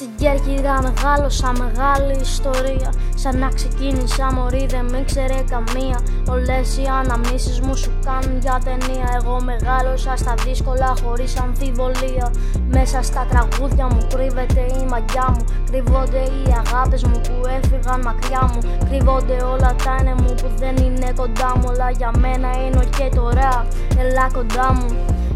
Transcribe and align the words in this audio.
Στην 0.00 0.14
Κέρκυρα 0.16 0.82
μεγάλωσα 0.82 1.52
μεγάλη 1.52 2.20
ιστορία. 2.20 2.92
Σαν 3.14 3.38
να 3.38 3.48
ξεκίνησα 3.48 4.32
μωρή 4.32 4.66
δεν 4.68 4.84
με 4.90 5.02
ξέρε 5.04 5.38
καμία. 5.50 5.98
Όλες 6.28 6.76
οι 6.76 6.84
αναμνήσεις 7.00 7.60
μου 7.60 7.76
σου 7.76 7.92
κάνουν 8.04 8.38
για 8.40 8.60
ταινία. 8.64 9.08
Εγώ 9.18 9.40
μεγάλωσα 9.42 10.16
στα 10.16 10.34
δύσκολα 10.44 10.94
χωρίς 11.02 11.36
αμφιβολία. 11.36 12.32
Μέσα 12.68 13.02
στα 13.02 13.26
τραγούδια 13.30 13.86
μου 13.86 14.06
κρύβεται 14.14 14.60
η 14.80 14.84
μαγιά 14.90 15.26
μου. 15.34 15.44
Κρύβονται 15.70 16.22
οι 16.34 16.42
αγάπες 16.62 17.04
μου 17.04 17.20
που 17.20 17.36
έφυγαν 17.56 18.00
μακριά 18.00 18.42
μου. 18.52 18.60
Κρύβονται 18.88 19.36
όλα 19.52 19.74
τα 19.84 19.96
είναι 20.00 20.14
μου 20.14 20.34
που 20.40 20.48
δεν 20.56 20.76
είναι 20.76 21.12
κοντά 21.16 21.50
μου. 21.56 21.64
Όλα 21.68 21.90
για 21.90 22.10
μένα 22.18 22.48
είναι 22.64 22.84
και 22.96 23.08
τώρα. 23.14 23.66
Έλα 23.98 24.26
κοντά 24.32 24.72
μου. 24.72 24.88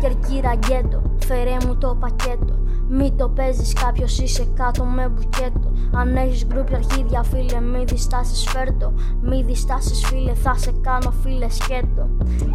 Κερκύρα 0.00 0.52
γκέτο, 0.54 1.02
φέρε 1.26 1.56
μου 1.64 1.76
το 1.76 1.96
πακέτο 2.00 2.65
μη 2.88 3.12
το 3.12 3.28
παίζεις 3.28 3.72
κάποιος 3.72 4.18
είσαι 4.18 4.46
κάτω 4.54 4.84
με 4.84 5.08
μπουκέτο. 5.08 5.72
Αν 5.92 6.16
έχεις 6.16 6.46
γκρουπ 6.46 6.74
αρχίδια 6.74 7.22
φίλε 7.22 7.60
μη 7.60 7.84
διστάσεις 7.84 8.48
φέρτο. 8.48 8.92
Μη 9.22 9.42
διστάσεις 9.42 10.06
φίλε 10.06 10.34
θα 10.34 10.54
σε 10.56 10.72
κάνω 10.80 11.12
φίλε 11.22 11.48
σκέτο. 11.50 12.08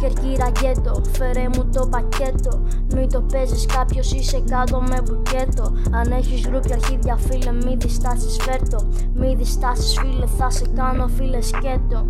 Κερκύρα 0.00 0.48
γκέτο 0.48 1.02
φέρε 1.12 1.48
μου 1.54 1.68
το 1.72 1.86
πακέτο. 1.86 2.62
Μη 2.94 3.06
το 3.06 3.20
παίζεις 3.20 3.66
κάποιος 3.66 4.12
είσαι 4.12 4.42
κάτω 4.50 4.80
με 4.80 5.02
μπουκέτο. 5.04 5.72
Αν 5.90 6.12
έχεις 6.12 6.48
γκρουπ 6.48 6.72
αρχίδια 6.72 7.16
φίλε 7.16 7.52
μη 7.52 7.76
διστάσεις 7.78 8.36
φέρτο. 8.40 8.78
Μη 9.14 9.34
διστάσεις 9.34 9.98
φίλε 9.98 10.26
θα 10.26 10.50
σε 10.50 10.64
κάνω 10.74 11.08
φίλε 11.16 11.40
σκέτο. 11.40 12.06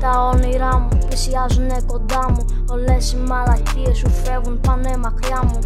Τα 0.00 0.30
όνειρά 0.32 0.78
μου 0.78 0.98
πλησιάζουνε 1.06 1.76
κοντά 1.86 2.30
μου 2.30 2.44
Όλες 2.96 3.12
οι 3.12 3.16
μαλακίες 3.16 3.96
σου 3.96 4.10
φεύγουν 4.10 4.60
πάνε 4.60 4.96
μακριά 4.96 5.42
μου. 5.44 5.58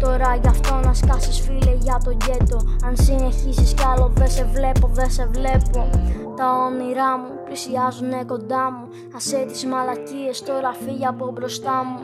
Τώρα 0.00 0.38
γι' 0.42 0.48
αυτό 0.48 0.74
να 0.74 0.94
σκάσεις 0.94 1.40
φίλε 1.40 1.74
για 1.78 2.00
το 2.04 2.10
γκέτο 2.10 2.56
Αν 2.84 2.96
συνεχίσεις 2.96 3.72
κι 3.72 3.84
άλλο 3.92 4.12
δεν 4.14 4.30
σε 4.30 4.44
βλέπω, 4.54 4.90
δεν 4.92 5.10
σε 5.10 5.28
βλέπω. 5.32 5.90
Τα 6.36 6.46
όνειρά 6.66 7.18
μου 7.18 7.30
πλησιάζουνε 7.44 8.24
κοντά 8.26 8.70
μου. 8.72 8.88
Ασέ 9.16 9.44
τις 9.48 9.64
μαλακίες 9.66 10.42
τώρα 10.42 10.72
φύγει 10.84 11.06
από 11.06 11.30
μπροστά 11.34 11.84
μου. 11.86 12.00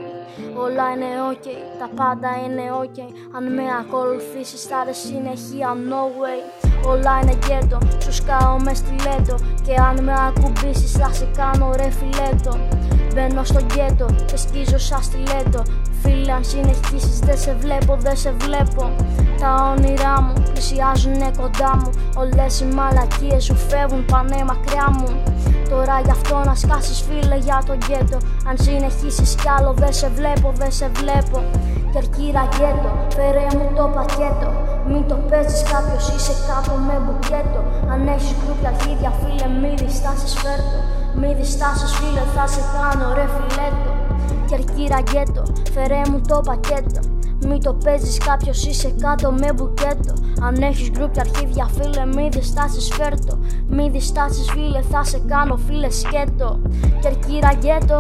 Όλα 0.64 0.84
είναι 0.92 1.10
ok, 1.30 1.46
τα 1.78 1.88
πάντα 1.98 2.30
είναι 2.44 2.64
ok. 2.82 2.98
Αν 3.36 3.44
με 3.54 3.64
ακολουθήσεις 3.80 4.62
θα 4.62 4.84
ρε 4.84 4.92
συνεχεία 4.92 5.70
no 5.90 6.02
way. 6.20 6.40
Όλα 6.92 7.12
είναι 7.22 7.38
γκέτο, 7.40 7.78
σου 8.02 8.12
σκάω 8.12 8.56
μες 8.60 8.78
στιλέτο 8.78 9.36
Και 9.66 9.74
αν 9.88 10.04
με 10.04 10.14
ακουμπήσεις 10.28 10.92
θα 10.92 11.08
σε 11.12 11.28
κάνω 11.36 11.72
ρε 11.76 11.90
φιλέτο 11.90 12.85
Μπαίνω 13.16 13.44
στο 13.44 13.60
γκέτο 13.60 14.06
και 14.26 14.36
σκίζω 14.36 14.78
σαν 14.78 15.02
στιλέτο 15.02 15.62
Φίλε 16.02 16.32
αν 16.32 16.44
συνεχίσεις 16.44 17.18
δεν 17.18 17.38
σε 17.38 17.56
βλέπω, 17.60 17.96
δεν 18.00 18.16
σε 18.16 18.34
βλέπω. 18.38 18.90
Τα 19.40 19.74
όνειρά 19.76 20.20
μου 20.22 20.32
πλησιάζουνε 20.52 21.30
κοντά 21.36 21.76
μου. 21.76 21.90
Όλες 22.14 22.60
οι 22.60 22.64
μαλακίες 22.64 23.44
σου 23.44 23.54
φεύγουν 23.54 24.04
πάνε 24.04 24.44
μακριά 24.44 24.90
μου. 24.90 25.22
Τώρα 25.70 26.00
γι' 26.04 26.10
αυτό 26.10 26.42
να 26.44 26.54
σκάσεις 26.54 27.04
φίλε 27.08 27.36
για 27.36 27.62
το 27.66 27.74
γκέτο. 27.74 28.18
Αν 28.48 28.56
συνεχίσεις 28.58 29.34
κι 29.34 29.48
άλλο 29.58 29.72
δεν 29.72 29.92
σε 29.92 30.08
βλέπω, 30.08 30.52
δεν 30.56 30.72
σε 30.72 30.90
βλέπω 30.94 31.42
Κερκύρα 31.96 32.44
γκέτο, 32.50 32.90
φέρε 33.16 33.46
μου 33.56 33.66
το 33.76 33.84
πακέτο 33.94 34.50
Μην 34.88 35.02
το 35.08 35.16
παίζεις 35.28 35.62
κάποιος 35.72 36.04
είσαι 36.14 36.34
κάτω 36.48 36.72
με 36.86 36.96
μπουκέτο 37.02 37.60
Αν 37.92 38.00
έχεις 38.14 38.34
γκρουπια 38.40 38.68
αρχίδια 38.72 39.10
φίλε 39.20 39.48
μη 39.60 39.72
διστάσεις 39.82 40.34
φέρτο 40.42 40.78
Μη 41.20 41.30
διστάσεις 41.38 41.92
φίλε 41.96 42.24
θα 42.34 42.46
σε 42.52 42.62
κάνω 42.74 43.06
ρε 43.16 43.26
φιλέτο 43.34 43.90
Κερκύρα 44.50 44.98
γκέτο, 45.06 45.42
φέρε 45.74 46.00
μου 46.10 46.20
το 46.28 46.40
πακέτο 46.48 47.00
μη 47.48 47.58
το 47.60 47.74
παίζεις 47.84 48.18
κάποιος 48.18 48.64
είσαι 48.66 48.94
κάτω 49.00 49.32
με 49.32 49.52
μπουκέτο. 49.54 50.14
Αν 50.40 50.54
έχεις 50.62 50.90
γκρουπ 50.90 51.18
αρχίδια 51.18 51.68
φίλε, 51.74 52.06
μη 52.06 52.28
διστάσεις 52.32 52.88
φέρτο. 52.94 53.38
Μη 53.68 53.90
διστάσεις 53.90 54.50
φίλε, 54.50 54.80
θα 54.90 55.04
σε 55.04 55.18
κάνω 55.26 55.56
φίλε 55.56 55.90
σκέτο. 55.90 56.60
Κερκύρα 57.00 57.52
γκέτο. 57.52 57.98